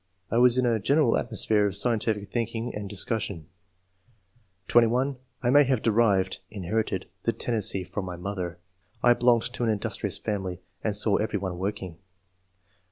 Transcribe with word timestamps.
I 0.31 0.39
was 0.39 0.57
in 0.57 0.65
a 0.65 0.79
general 0.79 1.15
atmosphere 1.15 1.67
of 1.67 1.75
scientific 1.75 2.31
thinking 2.31 2.73
and 2.73 2.89
discussion. 2.89 3.45
(21) 4.67 5.17
I 5.43 5.51
may 5.51 5.63
have 5.65 5.83
derived[? 5.83 6.39
in 6.49 6.63
herited] 6.63 7.03
the 7.21 7.33
tendency 7.33 7.83
from 7.83 8.05
my 8.05 8.15
mother; 8.15 8.57
I 9.03 9.13
belonged 9.13 9.53
to 9.53 9.63
an 9.63 9.69
industrious 9.69 10.17
family, 10.17 10.63
and 10.83 10.95
saw 10.95 11.17
every 11.17 11.37
one 11.37 11.59
working. 11.59 11.99